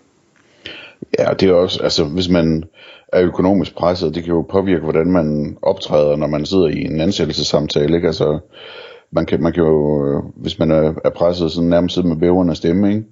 Ja, 1.19 1.29
det 1.41 1.49
er 1.49 1.53
også, 1.53 1.83
altså 1.83 2.05
hvis 2.05 2.29
man 2.29 2.65
er 3.13 3.23
økonomisk 3.23 3.75
presset, 3.75 4.15
det 4.15 4.25
kan 4.25 4.35
jo 4.35 4.43
påvirke, 4.43 4.83
hvordan 4.83 5.07
man 5.07 5.57
optræder, 5.63 6.17
når 6.17 6.27
man 6.27 6.47
sidder 6.47 6.67
i 6.67 6.85
en 6.85 7.01
ansættelsessamtale, 7.01 7.97
ikke? 7.97 8.07
Altså, 8.07 8.39
man 9.11 9.27
kan, 9.27 9.43
man 9.43 9.53
kan 9.53 9.63
jo, 9.63 10.23
hvis 10.37 10.59
man 10.59 10.71
er, 10.71 10.95
er 11.05 11.11
presset, 11.11 11.53
sådan 11.53 11.71
nærmest 11.71 11.95
sidde 11.95 12.09
med 12.09 12.17
bæverne 12.17 12.55
stemme, 12.55 12.89
ikke? 12.89 13.05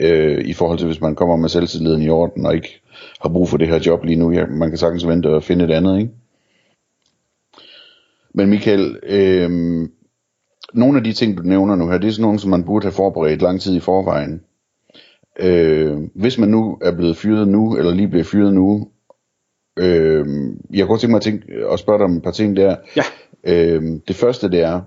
Øh, 0.00 0.44
I 0.44 0.52
forhold 0.52 0.78
til, 0.78 0.86
hvis 0.86 1.00
man 1.00 1.14
kommer 1.14 1.36
med 1.36 1.48
selvtilliden 1.48 2.02
i 2.02 2.08
orden, 2.08 2.46
og 2.46 2.54
ikke 2.54 2.80
har 3.20 3.28
brug 3.28 3.48
for 3.48 3.56
det 3.56 3.68
her 3.68 3.78
job 3.86 4.04
lige 4.04 4.18
nu. 4.18 4.32
Ja, 4.32 4.46
man 4.46 4.68
kan 4.68 4.78
sagtens 4.78 5.06
vente 5.06 5.26
og 5.26 5.42
finde 5.42 5.64
et 5.64 5.70
andet, 5.70 5.98
ikke? 5.98 6.10
Men 8.36 8.50
Michael, 8.50 8.98
øh, 9.02 9.50
nogle 10.74 10.98
af 10.98 11.04
de 11.04 11.12
ting, 11.12 11.38
du 11.38 11.42
nævner 11.42 11.76
nu 11.76 11.88
her, 11.88 11.98
det 11.98 12.08
er 12.08 12.12
sådan 12.12 12.22
nogle, 12.22 12.38
som 12.38 12.50
man 12.50 12.64
burde 12.64 12.84
have 12.84 12.92
forberedt 12.92 13.42
lang 13.42 13.60
tid 13.60 13.76
i 13.76 13.80
forvejen. 13.80 14.42
Øh, 15.40 15.98
hvis 16.14 16.38
man 16.38 16.48
nu 16.48 16.78
er 16.82 16.96
blevet 16.96 17.16
fyret 17.16 17.48
nu, 17.48 17.76
eller 17.76 17.94
lige 17.94 18.08
blevet 18.08 18.26
fyret 18.26 18.54
nu, 18.54 18.88
øh, 19.78 20.26
jeg 20.70 20.82
kunne 20.82 20.88
godt 20.88 21.00
tænke 21.00 21.10
mig 21.10 21.16
at, 21.16 21.22
tænke, 21.22 21.44
at 21.72 21.78
spørge 21.78 21.98
dig 21.98 22.04
om 22.04 22.16
et 22.16 22.22
par 22.22 22.30
ting 22.30 22.56
der. 22.56 22.76
Ja. 22.96 23.02
Øh, 23.44 23.82
det 24.08 24.16
første 24.16 24.50
det 24.50 24.60
er, 24.60 24.80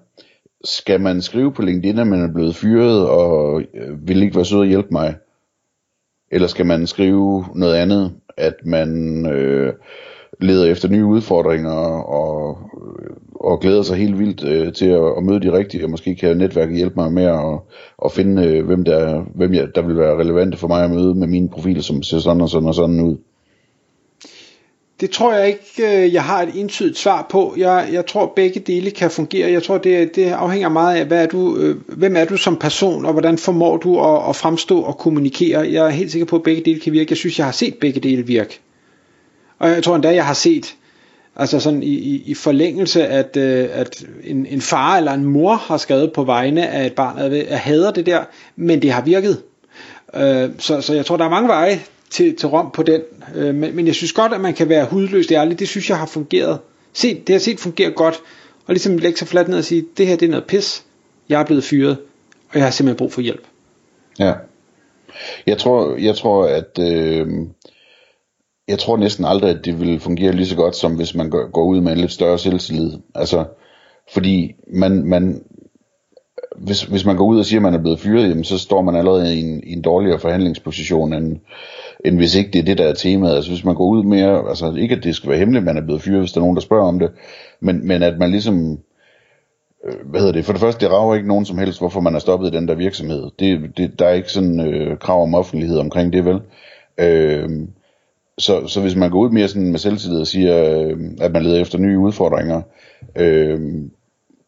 skal 0.63 1.01
man 1.01 1.21
skrive 1.21 1.53
på 1.53 1.61
LinkedIn, 1.61 1.99
at 1.99 2.07
man 2.07 2.21
er 2.21 2.33
blevet 2.33 2.55
fyret, 2.55 3.09
og 3.09 3.61
øh, 3.61 4.07
vil 4.07 4.23
ikke 4.23 4.35
være 4.35 4.45
sød 4.45 4.61
at 4.61 4.67
hjælpe 4.67 4.89
mig? 4.91 5.15
Eller 6.31 6.47
skal 6.47 6.65
man 6.65 6.87
skrive 6.87 7.45
noget 7.55 7.75
andet, 7.75 8.11
at 8.37 8.55
man 8.65 9.25
øh, 9.25 9.73
leder 10.39 10.71
efter 10.71 10.89
nye 10.89 11.05
udfordringer 11.05 11.71
og, 12.01 12.57
og 13.35 13.59
glæder 13.59 13.83
sig 13.83 13.97
helt 13.97 14.19
vildt 14.19 14.43
øh, 14.43 14.73
til 14.73 14.85
at, 14.85 15.17
at 15.17 15.23
møde 15.23 15.39
de 15.39 15.51
rigtige, 15.51 15.83
og 15.83 15.89
måske 15.89 16.15
kan 16.15 16.37
netværket 16.37 16.77
hjælpe 16.77 16.95
mig 16.95 17.13
med 17.13 17.23
at, 17.23 17.59
at 18.05 18.11
finde, 18.11 18.45
øh, 18.45 18.65
hvem, 18.65 18.83
der, 18.83 19.21
hvem 19.35 19.53
jeg, 19.53 19.67
der 19.75 19.81
vil 19.81 19.97
være 19.97 20.17
relevante 20.17 20.57
for 20.57 20.67
mig 20.67 20.83
at 20.83 20.91
møde 20.91 21.15
med 21.15 21.27
mine 21.27 21.49
profiler, 21.49 21.81
som 21.81 22.03
ser 22.03 22.19
sådan 22.19 22.41
og 22.41 22.49
sådan 22.49 22.67
og 22.67 22.75
sådan 22.75 23.01
ud. 23.01 23.17
Det 25.01 25.09
tror 25.09 25.33
jeg 25.33 25.47
ikke, 25.47 26.03
øh, 26.05 26.13
jeg 26.13 26.23
har 26.23 26.41
et 26.41 26.49
entydigt 26.55 26.97
svar 26.97 27.27
på. 27.29 27.53
Jeg, 27.57 27.89
jeg 27.91 28.05
tror, 28.05 28.33
begge 28.35 28.59
dele 28.59 28.91
kan 28.91 29.11
fungere. 29.11 29.51
Jeg 29.51 29.63
tror, 29.63 29.77
det, 29.77 30.15
det 30.15 30.25
afhænger 30.25 30.69
meget 30.69 30.97
af, 30.97 31.05
hvad 31.05 31.23
er 31.23 31.27
du, 31.27 31.57
øh, 31.57 31.75
hvem 31.87 32.15
er 32.15 32.25
du 32.25 32.37
som 32.37 32.57
person, 32.57 33.05
og 33.05 33.11
hvordan 33.11 33.37
formår 33.37 33.77
du 33.77 33.99
at, 33.99 34.29
at 34.29 34.35
fremstå 34.35 34.81
og 34.81 34.97
kommunikere. 34.97 35.71
Jeg 35.71 35.85
er 35.85 35.89
helt 35.89 36.11
sikker 36.11 36.25
på, 36.25 36.35
at 36.35 36.43
begge 36.43 36.61
dele 36.65 36.79
kan 36.79 36.93
virke. 36.93 37.11
Jeg 37.11 37.17
synes, 37.17 37.37
jeg 37.37 37.47
har 37.47 37.51
set 37.51 37.75
begge 37.81 37.99
dele 37.99 38.25
virke. 38.25 38.59
Og 39.59 39.69
jeg 39.69 39.83
tror 39.83 39.95
endda, 39.95 40.13
jeg 40.13 40.25
har 40.25 40.33
set, 40.33 40.75
altså 41.35 41.59
sådan 41.59 41.83
i, 41.83 41.93
i, 41.93 42.23
i 42.25 42.33
forlængelse, 42.33 43.07
at, 43.07 43.37
øh, 43.37 43.69
at 43.71 44.03
en, 44.23 44.45
en 44.45 44.61
far 44.61 44.97
eller 44.97 45.11
en 45.11 45.25
mor 45.25 45.53
har 45.53 45.77
skrevet 45.77 46.13
på 46.13 46.23
vegne 46.23 46.67
af 46.67 46.85
et 46.85 46.93
barn, 46.93 47.17
at 47.17 47.49
jeg 47.49 47.59
hader 47.59 47.91
det 47.91 48.05
der, 48.05 48.23
men 48.55 48.81
det 48.81 48.91
har 48.91 49.01
virket. 49.01 49.41
Øh, 50.15 50.49
så, 50.57 50.81
så 50.81 50.93
jeg 50.93 51.05
tror, 51.05 51.17
der 51.17 51.25
er 51.25 51.29
mange 51.29 51.47
veje 51.47 51.79
til, 52.09 52.35
til 52.35 52.47
Rom 52.47 52.71
på 52.71 52.83
den. 52.83 53.01
Øh, 53.35 53.55
men, 53.55 53.75
men 53.75 53.87
jeg 53.87 53.95
synes 53.95 54.13
godt, 54.13 54.33
at 54.33 54.41
man 54.41 54.53
kan 54.53 54.69
være 54.69 54.85
hudløst 54.85 55.31
ærlig. 55.31 55.59
Det 55.59 55.67
synes 55.67 55.89
jeg 55.89 55.97
har 55.97 56.05
fungeret. 56.05 56.59
Se, 56.93 57.21
det 57.27 57.33
har 57.33 57.39
set 57.39 57.59
fungerer 57.59 57.89
godt. 57.89 58.21
Og 58.65 58.73
ligesom 58.73 58.97
lægge 58.97 59.17
sig 59.17 59.27
fladt 59.27 59.47
ned 59.47 59.57
og 59.57 59.63
sige, 59.63 59.85
det 59.97 60.07
her 60.07 60.15
det 60.15 60.25
er 60.25 60.29
noget 60.29 60.45
pis. 60.45 60.83
Jeg 61.29 61.41
er 61.41 61.45
blevet 61.45 61.63
fyret, 61.63 61.97
og 62.49 62.55
jeg 62.55 62.63
har 62.63 62.71
simpelthen 62.71 62.97
brug 62.97 63.13
for 63.13 63.21
hjælp. 63.21 63.43
Ja. 64.19 64.33
Jeg 65.47 65.57
tror, 65.57 65.95
jeg 65.95 66.15
tror 66.15 66.45
at 66.45 66.79
øh, 66.79 67.27
jeg 68.69 68.79
tror 68.79 68.97
næsten 68.97 69.25
aldrig, 69.25 69.49
at 69.49 69.65
det 69.65 69.79
vil 69.79 69.99
fungere 69.99 70.31
lige 70.31 70.47
så 70.47 70.55
godt, 70.55 70.75
som 70.75 70.95
hvis 70.95 71.15
man 71.15 71.29
går 71.29 71.63
ud 71.63 71.81
med 71.81 71.91
en 71.91 71.97
lidt 71.97 72.11
større 72.11 72.37
selvtillid. 72.37 72.91
Altså, 73.15 73.45
fordi 74.13 74.55
man, 74.73 75.03
man, 75.03 75.43
hvis, 76.57 76.83
hvis 76.83 77.05
man 77.05 77.17
går 77.17 77.25
ud 77.25 77.39
og 77.39 77.45
siger, 77.45 77.59
at 77.59 77.63
man 77.63 77.73
er 77.73 77.81
blevet 77.81 77.99
fyret, 77.99 78.29
jamen, 78.29 78.43
så 78.43 78.57
står 78.57 78.81
man 78.81 78.95
allerede 78.95 79.35
i 79.35 79.41
en, 79.41 79.63
i 79.63 79.73
en 79.73 79.81
dårligere 79.81 80.19
forhandlingsposition, 80.19 81.13
end, 81.13 81.37
end 82.05 82.17
hvis 82.17 82.35
ikke 82.35 82.51
det 82.51 82.59
er 82.59 82.63
det, 82.63 82.77
der 82.77 82.87
er 82.87 82.93
temaet. 82.93 83.35
Altså 83.35 83.51
hvis 83.51 83.65
man 83.65 83.75
går 83.75 83.85
ud 83.85 84.03
mere, 84.03 84.49
altså 84.49 84.73
ikke 84.77 84.95
at 84.95 85.03
det 85.03 85.15
skal 85.15 85.29
være 85.29 85.39
hemmeligt, 85.39 85.61
at 85.61 85.65
man 85.65 85.77
er 85.77 85.85
blevet 85.85 86.01
fyret, 86.01 86.19
hvis 86.19 86.31
der 86.31 86.39
er 86.39 86.43
nogen, 86.43 86.55
der 86.55 86.61
spørger 86.61 86.87
om 86.87 86.99
det, 86.99 87.11
men, 87.59 87.87
men 87.87 88.03
at 88.03 88.19
man 88.19 88.31
ligesom, 88.31 88.79
øh, 89.85 90.09
hvad 90.09 90.19
hedder 90.19 90.33
det, 90.33 90.45
for 90.45 90.53
det 90.53 90.61
første, 90.61 90.85
det 90.85 90.93
rager 90.93 91.15
ikke 91.15 91.27
nogen 91.27 91.45
som 91.45 91.57
helst, 91.57 91.79
hvorfor 91.79 92.01
man 92.01 92.15
er 92.15 92.19
stoppet 92.19 92.53
i 92.53 92.57
den 92.57 92.67
der 92.67 92.75
virksomhed. 92.75 93.29
Det, 93.39 93.77
det, 93.77 93.99
der 93.99 94.05
er 94.05 94.13
ikke 94.13 94.31
sådan 94.31 94.59
øh, 94.59 94.97
krav 94.97 95.23
om 95.23 95.35
offentlighed 95.35 95.77
omkring 95.77 96.13
det, 96.13 96.25
vel? 96.25 96.41
Øh, 96.99 97.49
så, 98.39 98.67
så 98.67 98.81
hvis 98.81 98.95
man 98.95 99.09
går 99.09 99.19
ud 99.19 99.29
mere 99.29 99.47
sådan 99.47 99.71
med 99.71 99.79
selvtillid 99.79 100.19
og 100.19 100.27
siger, 100.27 100.79
øh, 100.79 100.97
at 101.21 101.31
man 101.31 101.43
leder 101.43 101.61
efter 101.61 101.77
nye 101.77 101.99
udfordringer, 101.99 102.61
øh, 103.15 103.59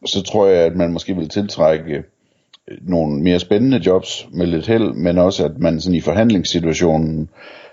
så 0.05 0.23
tror 0.23 0.47
jeg, 0.47 0.65
at 0.65 0.75
man 0.75 0.93
måske 0.93 1.15
vil 1.15 1.29
tiltrække 1.29 2.03
øh, 2.67 2.77
nogle 2.81 3.21
mere 3.21 3.39
spændende 3.39 3.81
jobs 3.85 4.27
med 4.33 4.47
lidt 4.47 4.67
held, 4.67 4.93
men 4.93 5.17
også 5.17 5.45
at 5.45 5.59
man 5.59 5.79
sådan 5.79 5.95
i 5.95 6.01
forhandlingssituationen 6.01 7.29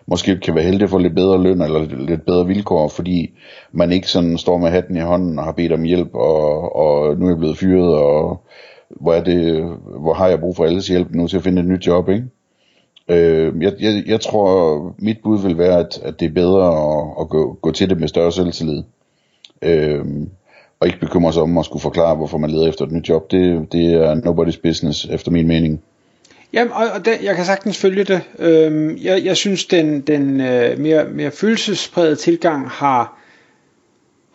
måske 0.07 0.41
kan 0.41 0.55
være 0.55 0.65
heldig 0.65 0.83
at 0.83 0.91
få 0.91 0.99
lidt 0.99 1.15
bedre 1.15 1.43
løn 1.43 1.63
eller 1.63 2.07
lidt 2.07 2.27
bedre 2.27 2.47
vilkår, 2.47 2.89
fordi 2.89 3.31
man 3.73 3.93
ikke 3.93 4.09
sådan 4.09 4.39
står 4.39 4.59
med 4.59 4.71
hatten 4.71 4.97
i 4.97 5.01
hånden 5.01 5.39
og 5.39 5.45
har 5.45 5.53
bedt 5.53 5.73
om 5.73 5.83
hjælp, 5.83 6.15
og, 6.15 6.77
og 6.77 7.17
nu 7.17 7.27
er 7.27 7.31
jeg 7.31 7.39
blevet 7.39 7.59
fyret, 7.59 7.95
og 7.95 8.43
hvor, 9.01 9.15
er 9.15 9.25
det, 9.25 9.65
hvor 10.01 10.15
har 10.15 10.29
jeg 10.29 10.41
brug 10.41 10.57
for 10.57 10.65
alles 10.65 10.89
hjælp 10.89 11.11
nu 11.11 11.29
til 11.29 11.37
at 11.37 11.43
finde 11.43 11.63
et 11.63 11.69
nyt 11.69 11.87
job, 11.87 12.09
ikke? 12.09 12.25
Øh, 13.09 13.63
jeg, 13.63 13.73
jeg, 13.81 14.03
jeg 14.07 14.21
tror, 14.21 14.95
mit 14.99 15.17
bud 15.23 15.43
vil 15.43 15.59
være, 15.59 15.79
at, 15.79 16.01
at 16.03 16.21
det 16.21 16.27
er 16.27 16.33
bedre 16.33 16.67
at, 16.67 17.07
at 17.21 17.29
gå, 17.29 17.59
gå 17.63 17.73
til 17.73 17.91
det 17.91 18.01
med 18.01 18.09
større 18.09 18.33
selvtillid. 18.33 18.83
Øh, 19.63 20.05
og 20.81 20.87
ikke 20.87 21.01
bekymre 21.01 21.33
sig 21.33 21.43
om 21.43 21.59
at 21.59 21.65
skulle 21.65 21.83
forklare, 21.83 22.17
hvorfor 22.17 22.39
man 22.39 22.51
leder 22.51 22.69
efter 22.69 22.85
et 22.85 22.93
nyt 22.93 23.09
job. 23.09 23.31
Det, 23.31 23.73
det 23.73 23.95
er 23.95 24.15
nobody's 24.15 24.61
business, 24.63 25.05
efter 25.05 25.31
min 25.31 25.49
mening. 25.49 25.83
Jamen, 26.53 26.73
og, 26.73 26.87
og 26.95 27.05
det, 27.05 27.13
jeg 27.23 27.37
kan 27.37 27.45
sagtens 27.45 27.79
følge 27.79 28.05
det. 28.05 28.21
Øhm, 28.39 28.99
jeg, 29.03 29.25
jeg 29.25 29.37
synes, 29.37 29.65
den, 29.65 30.01
den 30.01 30.41
øh, 30.41 30.79
mere, 30.79 31.05
mere 31.05 31.31
følelsespræget 31.31 32.19
tilgang 32.19 32.69
har, 32.69 33.19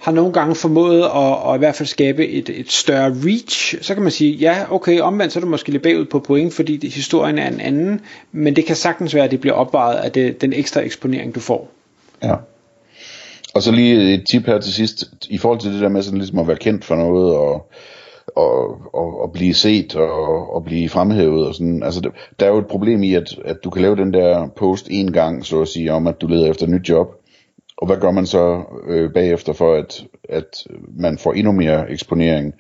har 0.04 0.12
nogle 0.12 0.34
gange 0.34 0.56
formået 0.56 1.04
at, 1.04 1.50
at 1.50 1.56
i 1.56 1.58
hvert 1.58 1.76
fald 1.76 1.88
skabe 1.88 2.28
et, 2.28 2.50
et 2.50 2.72
større 2.72 3.16
reach. 3.26 3.84
Så 3.84 3.94
kan 3.94 4.04
man 4.04 4.12
sige, 4.12 4.32
ja, 4.32 4.66
okay, 4.70 5.00
omvendt 5.00 5.34
så 5.34 5.40
er 5.40 5.42
du 5.42 5.48
måske 5.48 5.72
lidt 5.72 5.84
bagud 5.84 6.06
på 6.06 6.20
point, 6.20 6.54
fordi 6.54 6.78
det, 6.78 6.94
historien 6.94 7.38
er 7.38 7.48
en 7.48 7.60
anden, 7.60 8.02
men 8.32 8.56
det 8.56 8.66
kan 8.66 8.76
sagtens 8.76 9.16
være, 9.16 9.24
at 9.24 9.32
det 9.32 9.42
bliver 9.42 9.54
opvejet 9.54 9.98
af 9.98 10.12
det, 10.12 10.42
den 10.42 10.54
ekstra 10.54 10.82
eksponering, 10.82 11.36
du 11.36 11.40
får. 11.40 11.72
Ja. 12.24 12.36
Og 13.56 13.64
så 13.64 13.72
lige 13.72 14.14
et 14.14 14.24
tip 14.30 14.46
her 14.46 14.60
til 14.60 14.74
sidst, 14.74 15.04
i 15.30 15.38
forhold 15.38 15.60
til 15.60 15.74
det 15.74 15.82
der 15.82 15.90
med 15.90 16.02
sådan 16.02 16.20
ligesom 16.20 16.40
at 16.40 16.48
være 16.48 16.58
kendt 16.58 16.86
for 16.86 16.96
noget, 16.96 17.36
og, 17.36 17.72
og, 18.36 18.78
og, 18.94 19.22
og 19.22 19.32
blive 19.34 19.54
set, 19.54 19.96
og, 19.96 20.56
og 20.56 20.64
blive 20.64 20.90
fremhævet, 20.90 21.48
og 21.48 21.54
sådan, 21.54 21.84
altså 21.84 22.12
der 22.40 22.46
er 22.46 22.50
jo 22.50 22.58
et 22.58 22.68
problem 22.68 23.04
i, 23.04 23.14
at, 23.14 23.36
at 23.46 23.58
du 23.64 23.70
kan 23.70 23.82
lave 23.82 23.96
den 23.96 24.14
der 24.14 24.48
post 24.48 24.88
en 24.92 25.14
gang, 25.14 25.46
så 25.46 25.62
at 25.62 25.68
sige, 25.68 25.94
om 25.94 26.08
at 26.08 26.22
du 26.22 26.28
leder 26.28 26.50
efter 26.50 26.64
et 26.66 26.72
nyt 26.72 26.90
job, 26.90 27.23
og 27.84 27.88
hvad 27.88 27.98
gør 27.98 28.12
man 28.12 28.26
så 28.26 28.64
øh, 28.88 29.14
bagefter 29.14 29.54
for, 29.54 29.74
at, 29.74 30.04
at 30.30 30.68
man 31.00 31.18
får 31.18 31.34
endnu 31.34 31.52
mere 31.52 31.92
eksponering? 31.92 32.54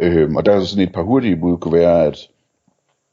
Øh, 0.00 0.30
og 0.36 0.46
der 0.46 0.52
er 0.52 0.60
sådan 0.60 0.84
et 0.84 0.92
par 0.92 1.02
hurtige 1.02 1.36
bud, 1.36 1.58
kunne 1.58 1.78
være, 1.78 2.06
at 2.06 2.18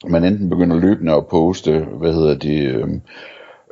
man 0.08 0.24
enten 0.24 0.50
begynder 0.50 0.80
løbende 0.80 1.14
at 1.14 1.28
poste, 1.28 1.80
hvad 1.80 2.14
hedder 2.14 2.38
det, 2.38 2.62
øh, 2.62 2.88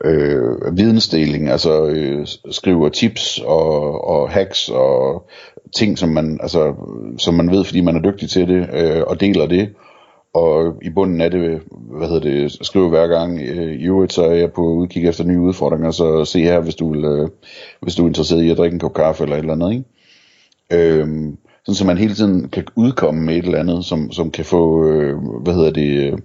øh, 0.06 0.78
vidensdeling, 0.78 1.50
altså 1.50 1.86
øh, 1.86 2.28
skriver 2.52 2.90
tips 2.90 3.40
og, 3.46 4.08
og 4.08 4.30
hacks 4.30 4.70
og 4.70 5.30
ting, 5.76 5.98
som 5.98 6.10
man, 6.10 6.40
altså, 6.42 6.76
som 7.18 7.34
man 7.34 7.52
ved, 7.52 7.64
fordi 7.64 7.82
man 7.82 7.96
er 7.96 8.12
dygtig 8.12 8.30
til 8.30 8.48
det, 8.48 8.70
øh, 8.74 9.04
og 9.08 9.20
deler 9.20 9.48
det. 9.48 9.70
Og 10.34 10.80
i 10.82 10.90
bunden 10.90 11.22
af 11.22 11.32
det, 11.32 11.62
hvad 11.72 12.08
hedder 12.08 12.30
det, 12.30 12.58
skriver 12.66 12.90
hver 12.90 13.08
gang, 13.08 13.42
øh, 13.42 13.74
i 13.74 13.84
øvrigt 13.84 14.14
så 14.14 14.24
er 14.24 14.34
jeg 14.34 14.54
på 14.54 14.62
udkig 14.62 15.08
efter 15.08 15.24
nye 15.24 15.40
udfordringer, 15.40 15.92
så 15.92 16.26
se 16.26 16.42
her, 16.42 16.60
hvis 16.60 16.76
du, 16.76 16.94
vil, 16.94 17.04
øh, 17.04 17.30
hvis 17.82 17.96
du 17.96 18.04
er 18.04 18.08
interesseret 18.08 18.44
i 18.44 18.50
at 18.50 18.58
drikke 18.58 18.74
en 18.74 18.80
kop 18.80 18.94
kaffe 18.94 19.24
eller 19.24 19.36
et 19.36 19.40
eller 19.40 19.54
andet, 19.54 19.72
ikke? 19.72 19.84
Øhm, 20.72 21.38
sådan 21.66 21.76
så 21.76 21.86
man 21.86 21.98
hele 21.98 22.14
tiden 22.14 22.50
kan 22.50 22.66
udkomme 22.76 23.22
med 23.22 23.38
et 23.38 23.46
eller 23.46 23.60
andet, 23.60 23.86
som, 23.86 24.12
som 24.12 24.32
kan 24.32 24.46
få, 24.46 24.88
øh, 24.88 25.18
hvad 25.44 25.54
hedder 25.54 25.72
det, 25.72 26.12
øh, 26.12 26.18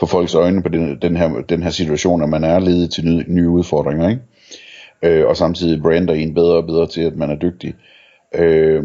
få 0.00 0.06
folks 0.06 0.34
øjne 0.34 0.62
på 0.62 0.68
den, 0.68 0.98
den, 1.02 1.16
her, 1.16 1.42
den 1.48 1.62
her 1.62 1.70
situation, 1.70 2.22
at 2.22 2.28
man 2.28 2.44
er 2.44 2.58
ledet 2.58 2.90
til 2.90 3.04
nye, 3.06 3.24
nye 3.28 3.48
udfordringer, 3.48 4.08
ikke? 4.08 4.22
Øh, 5.02 5.26
og 5.26 5.36
samtidig 5.36 5.82
brander 5.82 6.14
en 6.14 6.34
bedre 6.34 6.56
og 6.56 6.66
bedre 6.66 6.86
til, 6.86 7.00
at 7.00 7.16
man 7.16 7.30
er 7.30 7.36
dygtig. 7.36 7.74
Øh, 8.34 8.84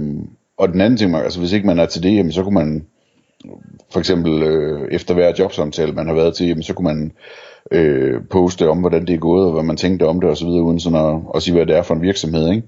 og 0.57 0.69
den 0.73 0.81
anden 0.81 0.97
ting, 0.97 1.15
altså 1.15 1.39
hvis 1.39 1.53
ikke 1.53 1.67
man 1.67 1.79
er 1.79 1.85
til 1.85 2.03
det, 2.03 2.15
jamen, 2.15 2.31
så 2.31 2.43
kunne 2.43 2.53
man 2.53 2.85
for 3.91 3.99
eksempel 3.99 4.43
øh, 4.43 4.87
efter 4.91 5.13
hver 5.13 5.33
jobsamtale, 5.39 5.91
man 5.91 6.07
har 6.07 6.13
været 6.13 6.35
til, 6.35 6.47
jamen, 6.47 6.63
så 6.63 6.73
kunne 6.73 6.93
man 6.93 7.11
øh, 7.71 8.21
poste 8.29 8.69
om, 8.69 8.77
hvordan 8.77 9.07
det 9.07 9.15
er 9.15 9.19
gået, 9.19 9.45
og 9.45 9.53
hvad 9.53 9.63
man 9.63 9.77
tænkte 9.77 10.07
om 10.07 10.21
det 10.21 10.29
osv., 10.29 10.47
uden 10.47 10.79
sådan 10.79 10.99
at, 10.99 11.21
at 11.35 11.43
sige, 11.43 11.55
hvad 11.55 11.65
det 11.65 11.75
er 11.75 11.81
for 11.81 11.93
en 11.95 12.01
virksomhed, 12.01 12.49
ikke? 12.49 12.63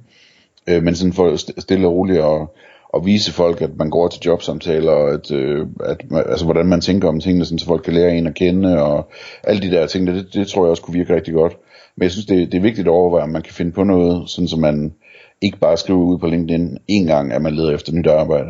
Øh, 0.67 0.83
men 0.83 0.95
sådan 0.95 1.13
for 1.13 1.35
stille 1.61 1.87
og 1.87 1.93
roligt 1.93 2.19
og 2.19 2.55
at 2.93 3.05
vise 3.05 3.33
folk, 3.33 3.61
at 3.61 3.77
man 3.77 3.89
går 3.89 4.07
til 4.07 4.21
jobsamtaler, 4.25 4.91
og 4.91 5.13
at, 5.13 5.31
øh, 5.31 5.67
at, 5.85 6.01
altså, 6.11 6.45
hvordan 6.45 6.65
man 6.65 6.81
tænker 6.81 7.07
om 7.07 7.19
tingene, 7.19 7.45
sådan, 7.45 7.59
så 7.59 7.65
folk 7.65 7.83
kan 7.83 7.93
lære 7.93 8.15
en 8.15 8.27
at 8.27 8.35
kende, 8.35 8.83
og 8.83 9.11
alle 9.43 9.61
de 9.61 9.71
der 9.71 9.87
ting, 9.87 10.07
det, 10.07 10.33
det 10.33 10.47
tror 10.47 10.63
jeg 10.63 10.71
også 10.71 10.83
kunne 10.83 10.97
virke 10.97 11.15
rigtig 11.15 11.33
godt. 11.33 11.57
Men 11.95 12.03
jeg 12.03 12.11
synes, 12.11 12.25
det, 12.25 12.51
det 12.51 12.57
er 12.57 12.61
vigtigt 12.61 12.87
at 12.87 12.91
overveje, 12.91 13.23
om 13.23 13.29
man 13.29 13.41
kan 13.41 13.53
finde 13.53 13.71
på 13.71 13.83
noget, 13.83 14.29
sådan 14.29 14.47
så 14.47 14.57
man 14.57 14.93
ikke 15.41 15.57
bare 15.57 15.77
skriver 15.77 15.99
ud 15.99 16.17
på 16.17 16.27
LinkedIn 16.27 16.77
en 16.87 17.05
gang, 17.05 17.33
at 17.33 17.41
man 17.41 17.53
leder 17.53 17.75
efter 17.75 17.93
nyt 17.93 18.07
arbejde. 18.07 18.49